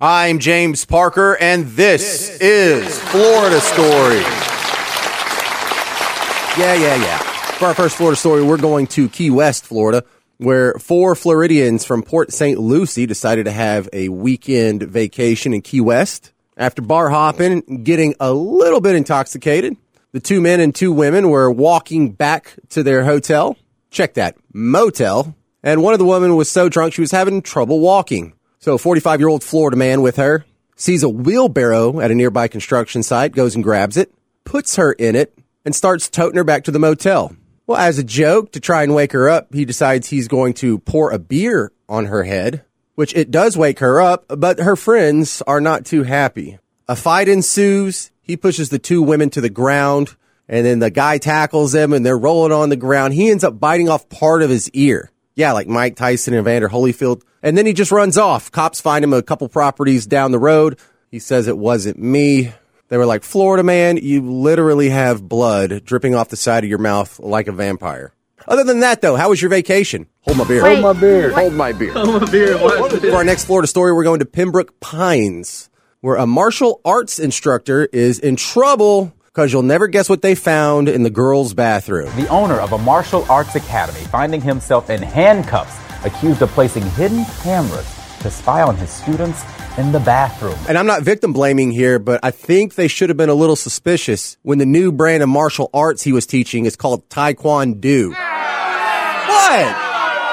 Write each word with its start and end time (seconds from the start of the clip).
I'm 0.00 0.38
James 0.38 0.84
Parker, 0.84 1.36
and 1.40 1.66
this, 1.66 2.38
is 2.38 3.00
Florida 3.00 3.60
Story. 3.60 4.20
Yeah, 6.56 6.74
yeah, 6.74 6.94
yeah. 7.02 7.18
For 7.18 7.64
our 7.64 7.74
first 7.74 7.96
Florida 7.96 8.16
story, 8.16 8.44
we're 8.44 8.58
going 8.58 8.86
to 8.88 9.08
Key 9.08 9.30
West, 9.30 9.64
Florida, 9.64 10.04
where 10.36 10.74
four 10.74 11.16
Floridians 11.16 11.84
from 11.84 12.04
Port 12.04 12.32
St. 12.32 12.60
Lucie 12.60 13.06
decided 13.06 13.46
to 13.46 13.50
have 13.50 13.88
a 13.92 14.08
weekend 14.08 14.84
vacation 14.84 15.52
in 15.52 15.62
Key 15.62 15.80
West. 15.80 16.32
After 16.56 16.80
bar 16.80 17.10
hopping, 17.10 17.82
getting 17.82 18.14
a 18.20 18.32
little 18.32 18.80
bit 18.80 18.94
intoxicated, 18.94 19.76
the 20.12 20.20
two 20.20 20.40
men 20.40 20.60
and 20.60 20.72
two 20.72 20.92
women 20.92 21.28
were 21.28 21.50
walking 21.50 22.12
back 22.12 22.54
to 22.68 22.84
their 22.84 23.02
hotel. 23.02 23.56
Check 23.90 24.14
that, 24.14 24.36
motel. 24.52 25.34
And 25.64 25.82
one 25.82 25.92
of 25.92 25.98
the 25.98 26.04
women 26.04 26.36
was 26.36 26.48
so 26.48 26.68
drunk 26.68 26.94
she 26.94 27.00
was 27.00 27.10
having 27.10 27.42
trouble 27.42 27.80
walking. 27.80 28.34
So 28.60 28.74
a 28.74 28.78
45 28.78 29.20
year 29.20 29.28
old 29.28 29.44
Florida 29.44 29.76
man 29.76 30.02
with 30.02 30.16
her 30.16 30.44
sees 30.74 31.02
a 31.02 31.08
wheelbarrow 31.08 32.00
at 32.00 32.10
a 32.10 32.14
nearby 32.14 32.48
construction 32.48 33.02
site, 33.02 33.32
goes 33.32 33.54
and 33.54 33.62
grabs 33.62 33.96
it, 33.96 34.12
puts 34.44 34.76
her 34.76 34.92
in 34.92 35.14
it, 35.14 35.36
and 35.64 35.74
starts 35.74 36.08
toting 36.08 36.36
her 36.36 36.44
back 36.44 36.64
to 36.64 36.70
the 36.70 36.78
motel. 36.78 37.36
Well, 37.66 37.78
as 37.78 37.98
a 37.98 38.04
joke 38.04 38.52
to 38.52 38.60
try 38.60 38.82
and 38.82 38.94
wake 38.94 39.12
her 39.12 39.28
up, 39.28 39.52
he 39.52 39.64
decides 39.64 40.08
he's 40.08 40.26
going 40.26 40.54
to 40.54 40.78
pour 40.78 41.10
a 41.10 41.18
beer 41.18 41.70
on 41.88 42.06
her 42.06 42.24
head, 42.24 42.64
which 42.94 43.14
it 43.14 43.30
does 43.30 43.56
wake 43.56 43.78
her 43.80 44.00
up, 44.00 44.24
but 44.28 44.58
her 44.58 44.74
friends 44.74 45.42
are 45.46 45.60
not 45.60 45.84
too 45.84 46.02
happy. 46.02 46.58
A 46.88 46.96
fight 46.96 47.28
ensues. 47.28 48.10
He 48.22 48.36
pushes 48.36 48.70
the 48.70 48.78
two 48.78 49.02
women 49.02 49.30
to 49.30 49.40
the 49.40 49.50
ground, 49.50 50.16
and 50.48 50.64
then 50.64 50.78
the 50.78 50.90
guy 50.90 51.18
tackles 51.18 51.72
them 51.72 51.92
and 51.92 52.04
they're 52.04 52.18
rolling 52.18 52.52
on 52.52 52.70
the 52.70 52.76
ground. 52.76 53.14
He 53.14 53.30
ends 53.30 53.44
up 53.44 53.60
biting 53.60 53.88
off 53.88 54.08
part 54.08 54.42
of 54.42 54.50
his 54.50 54.70
ear. 54.70 55.10
Yeah, 55.38 55.52
like 55.52 55.68
Mike 55.68 55.94
Tyson 55.94 56.34
and 56.34 56.40
Evander 56.40 56.68
Holyfield. 56.68 57.22
And 57.44 57.56
then 57.56 57.64
he 57.64 57.72
just 57.72 57.92
runs 57.92 58.18
off. 58.18 58.50
Cops 58.50 58.80
find 58.80 59.04
him 59.04 59.12
a 59.12 59.22
couple 59.22 59.48
properties 59.48 60.04
down 60.04 60.32
the 60.32 60.38
road. 60.38 60.80
He 61.12 61.20
says 61.20 61.46
it 61.46 61.56
wasn't 61.56 61.96
me. 61.96 62.52
They 62.88 62.96
were 62.96 63.06
like, 63.06 63.22
Florida 63.22 63.62
man, 63.62 63.98
you 63.98 64.20
literally 64.20 64.88
have 64.88 65.28
blood 65.28 65.84
dripping 65.84 66.16
off 66.16 66.30
the 66.30 66.36
side 66.36 66.64
of 66.64 66.70
your 66.70 66.80
mouth 66.80 67.20
like 67.20 67.46
a 67.46 67.52
vampire. 67.52 68.12
Other 68.48 68.64
than 68.64 68.80
that, 68.80 69.00
though, 69.00 69.14
how 69.14 69.28
was 69.28 69.40
your 69.40 69.50
vacation? 69.50 70.08
Hold 70.22 70.38
my 70.38 70.44
beer. 70.44 70.60
Hold 70.60 70.80
my 70.80 70.92
beer. 70.92 71.30
Hold 71.30 71.54
my 71.54 71.72
beer. 72.28 72.58
For 72.58 73.14
our 73.14 73.22
next 73.22 73.44
Florida 73.44 73.68
story, 73.68 73.92
we're 73.92 74.02
going 74.02 74.18
to 74.18 74.26
Pembroke 74.26 74.80
Pines, 74.80 75.70
where 76.00 76.16
a 76.16 76.26
martial 76.26 76.80
arts 76.84 77.20
instructor 77.20 77.84
is 77.92 78.18
in 78.18 78.34
trouble 78.34 79.14
because 79.38 79.52
you'll 79.52 79.62
never 79.62 79.86
guess 79.86 80.10
what 80.10 80.20
they 80.20 80.34
found 80.34 80.88
in 80.88 81.04
the 81.04 81.10
girls' 81.10 81.54
bathroom. 81.54 82.10
The 82.16 82.26
owner 82.26 82.58
of 82.58 82.72
a 82.72 82.78
martial 82.78 83.24
arts 83.30 83.54
academy 83.54 84.00
finding 84.06 84.40
himself 84.40 84.90
in 84.90 85.00
handcuffs, 85.00 85.78
accused 86.04 86.42
of 86.42 86.50
placing 86.50 86.82
hidden 86.82 87.24
cameras 87.44 87.86
to 88.18 88.32
spy 88.32 88.62
on 88.62 88.74
his 88.74 88.90
students 88.90 89.44
in 89.78 89.92
the 89.92 90.00
bathroom. 90.00 90.58
And 90.68 90.76
I'm 90.76 90.86
not 90.86 91.02
victim 91.02 91.32
blaming 91.32 91.70
here, 91.70 92.00
but 92.00 92.18
I 92.24 92.32
think 92.32 92.74
they 92.74 92.88
should 92.88 93.10
have 93.10 93.16
been 93.16 93.28
a 93.28 93.34
little 93.34 93.54
suspicious 93.54 94.36
when 94.42 94.58
the 94.58 94.66
new 94.66 94.90
brand 94.90 95.22
of 95.22 95.28
martial 95.28 95.70
arts 95.72 96.02
he 96.02 96.10
was 96.10 96.26
teaching 96.26 96.66
is 96.66 96.74
called 96.74 97.08
Taekwondo. 97.08 98.08
What? 98.08 98.16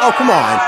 Oh, 0.00 0.14
come 0.16 0.30
on. 0.30 0.58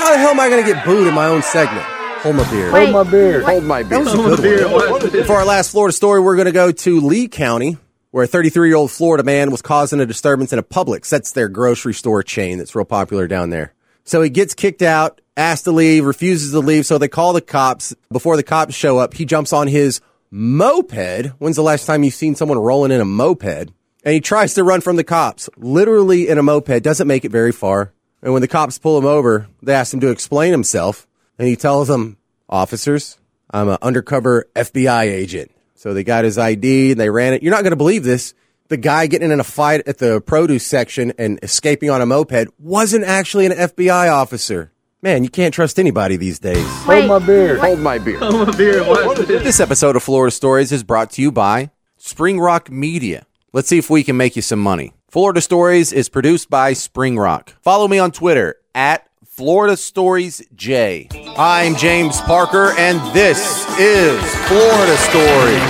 How 0.00 0.10
the 0.10 0.18
hell 0.18 0.30
am 0.30 0.40
I 0.40 0.48
going 0.48 0.64
to 0.64 0.72
get 0.72 0.84
booed 0.84 1.06
in 1.06 1.14
my 1.14 1.26
own 1.26 1.42
segment? 1.42 1.86
Hold 2.24 2.36
my 2.36 2.50
beer. 2.50 2.70
Hold 2.70 2.90
my 2.90 3.02
beer. 3.04 3.42
Hold 3.42 3.64
my 3.64 3.82
beer. 3.82 4.02
That 4.02 4.16
was 4.16 4.38
a 4.38 4.42
good 4.42 5.12
one. 5.12 5.24
For 5.24 5.34
our 5.34 5.44
last 5.44 5.72
Florida 5.72 5.92
story, 5.92 6.22
we're 6.22 6.36
going 6.36 6.46
to 6.46 6.52
go 6.52 6.72
to 6.72 7.00
Lee 7.00 7.28
County, 7.28 7.76
where 8.12 8.24
a 8.24 8.26
33 8.26 8.68
year 8.68 8.78
old 8.78 8.90
Florida 8.90 9.22
man 9.22 9.50
was 9.50 9.60
causing 9.60 10.00
a 10.00 10.06
disturbance 10.06 10.50
in 10.50 10.58
a 10.58 10.62
Publix. 10.62 11.10
That's 11.10 11.32
their 11.32 11.50
grocery 11.50 11.92
store 11.92 12.22
chain 12.22 12.56
that's 12.56 12.74
real 12.74 12.86
popular 12.86 13.28
down 13.28 13.50
there. 13.50 13.74
So 14.04 14.22
he 14.22 14.30
gets 14.30 14.54
kicked 14.54 14.80
out, 14.80 15.20
asked 15.36 15.64
to 15.64 15.72
leave, 15.72 16.06
refuses 16.06 16.52
to 16.52 16.60
leave. 16.60 16.86
So 16.86 16.96
they 16.96 17.08
call 17.08 17.34
the 17.34 17.42
cops. 17.42 17.94
Before 18.10 18.38
the 18.38 18.42
cops 18.42 18.74
show 18.74 18.96
up, 18.96 19.12
he 19.12 19.26
jumps 19.26 19.52
on 19.52 19.68
his 19.68 20.00
moped. 20.30 21.26
When's 21.38 21.56
the 21.56 21.62
last 21.62 21.84
time 21.84 22.04
you've 22.04 22.14
seen 22.14 22.36
someone 22.36 22.56
rolling 22.56 22.90
in 22.90 23.02
a 23.02 23.04
moped? 23.04 23.70
And 24.02 24.14
he 24.14 24.20
tries 24.22 24.54
to 24.54 24.64
run 24.64 24.80
from 24.80 24.96
the 24.96 25.04
cops, 25.04 25.50
literally 25.58 26.28
in 26.28 26.38
a 26.38 26.42
moped, 26.42 26.82
doesn't 26.82 27.06
make 27.06 27.26
it 27.26 27.32
very 27.32 27.52
far. 27.52 27.92
And 28.22 28.32
when 28.32 28.40
the 28.40 28.48
cops 28.48 28.78
pull 28.78 28.96
him 28.96 29.04
over, 29.04 29.46
they 29.62 29.74
ask 29.74 29.92
him 29.92 30.00
to 30.00 30.08
explain 30.08 30.52
himself. 30.52 31.06
And 31.38 31.48
he 31.48 31.56
tells 31.56 31.88
them, 31.88 32.16
officers, 32.48 33.18
I'm 33.50 33.68
an 33.68 33.78
undercover 33.82 34.48
FBI 34.54 35.04
agent. 35.04 35.50
So 35.74 35.92
they 35.92 36.04
got 36.04 36.24
his 36.24 36.38
ID 36.38 36.92
and 36.92 37.00
they 37.00 37.10
ran 37.10 37.34
it. 37.34 37.42
You're 37.42 37.52
not 37.52 37.62
going 37.62 37.72
to 37.72 37.76
believe 37.76 38.04
this. 38.04 38.34
The 38.68 38.76
guy 38.76 39.06
getting 39.06 39.30
in 39.30 39.40
a 39.40 39.44
fight 39.44 39.86
at 39.86 39.98
the 39.98 40.20
produce 40.20 40.66
section 40.66 41.12
and 41.18 41.38
escaping 41.42 41.90
on 41.90 42.00
a 42.00 42.06
moped 42.06 42.48
wasn't 42.58 43.04
actually 43.04 43.46
an 43.46 43.52
FBI 43.52 44.10
officer. 44.10 44.72
Man, 45.02 45.22
you 45.22 45.28
can't 45.28 45.52
trust 45.52 45.78
anybody 45.78 46.16
these 46.16 46.38
days. 46.38 46.66
Hold 46.84 47.06
my 47.06 47.18
beer. 47.18 47.58
Hold 47.58 47.80
my 47.80 47.98
beer. 47.98 48.18
Hold 48.18 48.48
my 48.48 48.56
beer. 48.56 48.82
This 48.82 49.60
episode 49.60 49.96
of 49.96 50.02
Florida 50.02 50.30
Stories 50.30 50.72
is 50.72 50.82
brought 50.82 51.10
to 51.12 51.22
you 51.22 51.30
by 51.30 51.70
Spring 51.98 52.40
Rock 52.40 52.70
Media. 52.70 53.26
Let's 53.52 53.68
see 53.68 53.76
if 53.76 53.90
we 53.90 54.02
can 54.02 54.16
make 54.16 54.34
you 54.34 54.40
some 54.42 54.60
money. 54.60 54.94
Florida 55.10 55.42
Stories 55.42 55.92
is 55.92 56.08
produced 56.08 56.48
by 56.48 56.72
Spring 56.72 57.18
Rock. 57.18 57.52
Follow 57.60 57.86
me 57.86 57.98
on 57.98 58.12
Twitter 58.12 58.56
at 58.74 59.06
Florida 59.36 59.76
Stories 59.76 60.46
J. 60.54 61.08
I'm 61.36 61.74
James 61.74 62.20
Parker, 62.20 62.72
and 62.78 63.00
this 63.12 63.66
is 63.80 64.22
Florida 64.46 64.96
Stories. 64.96 65.60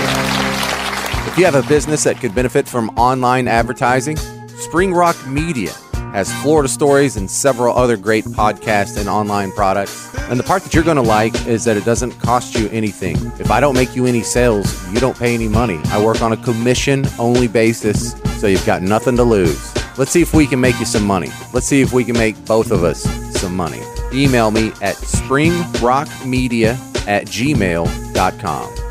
If 1.26 1.38
you 1.38 1.46
have 1.46 1.54
a 1.54 1.62
business 1.66 2.04
that 2.04 2.18
could 2.20 2.34
benefit 2.34 2.68
from 2.68 2.90
online 2.90 3.48
advertising, 3.48 4.18
Spring 4.58 4.92
Rock 4.92 5.16
Media 5.26 5.72
has 6.12 6.30
Florida 6.42 6.68
Stories 6.68 7.16
and 7.16 7.30
several 7.30 7.74
other 7.74 7.96
great 7.96 8.26
podcasts 8.26 8.98
and 8.98 9.08
online 9.08 9.50
products. 9.52 10.14
And 10.28 10.38
the 10.38 10.44
part 10.44 10.62
that 10.64 10.74
you're 10.74 10.84
going 10.84 10.98
to 10.98 11.02
like 11.02 11.46
is 11.46 11.64
that 11.64 11.78
it 11.78 11.86
doesn't 11.86 12.12
cost 12.20 12.54
you 12.54 12.68
anything. 12.68 13.16
If 13.38 13.50
I 13.50 13.60
don't 13.60 13.74
make 13.74 13.96
you 13.96 14.04
any 14.04 14.22
sales, 14.22 14.86
you 14.92 15.00
don't 15.00 15.18
pay 15.18 15.32
any 15.32 15.48
money. 15.48 15.80
I 15.86 16.04
work 16.04 16.20
on 16.20 16.32
a 16.32 16.36
commission 16.36 17.06
only 17.18 17.48
basis, 17.48 18.12
so 18.38 18.46
you've 18.46 18.66
got 18.66 18.82
nothing 18.82 19.16
to 19.16 19.24
lose. 19.24 19.74
Let's 19.96 20.10
see 20.10 20.20
if 20.20 20.34
we 20.34 20.46
can 20.46 20.60
make 20.60 20.78
you 20.78 20.84
some 20.84 21.06
money. 21.06 21.30
Let's 21.54 21.66
see 21.66 21.80
if 21.80 21.94
we 21.94 22.04
can 22.04 22.18
make 22.18 22.44
both 22.44 22.70
of 22.70 22.84
us 22.84 23.23
some 23.44 23.56
money. 23.56 23.82
Email 24.12 24.50
me 24.50 24.68
at 24.80 24.96
springrockmedia 24.96 26.78
at 27.06 27.26
gmail.com. 27.26 28.83